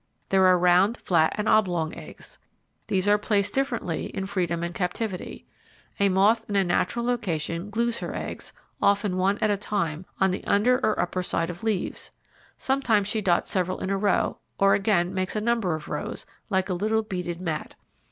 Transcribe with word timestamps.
There 0.29 0.47
are 0.47 0.57
round, 0.57 0.97
flat, 0.97 1.33
and 1.37 1.47
oblong 1.47 1.93
eggs. 1.95 2.39
These 2.87 3.07
are 3.07 3.19
placed 3.19 3.53
differently 3.53 4.05
in 4.07 4.25
freedom 4.25 4.63
and 4.63 4.73
captivity. 4.73 5.45
A 5.99 6.09
moth 6.09 6.49
in 6.49 6.55
a 6.55 6.63
natural 6.63 7.05
location 7.05 7.69
glues 7.69 7.99
her 7.99 8.15
eggs, 8.15 8.51
often 8.81 9.15
one 9.17 9.37
at 9.43 9.51
a 9.51 9.57
time, 9.57 10.07
on 10.19 10.31
the 10.31 10.43
under 10.45 10.77
or 10.79 10.99
upper 10.99 11.21
side 11.21 11.51
of 11.51 11.63
leaves. 11.63 12.11
Sometimes 12.57 13.07
she 13.09 13.21
dots 13.21 13.51
several 13.51 13.77
in 13.77 13.91
a 13.91 13.97
row, 13.97 14.39
or 14.57 14.73
again 14.73 15.13
makes 15.13 15.35
a 15.35 15.39
number 15.39 15.75
of 15.75 15.87
rows, 15.87 16.25
like 16.49 16.67
a 16.67 16.73
little 16.73 17.03
beaded 17.03 17.39
mat. 17.39 17.75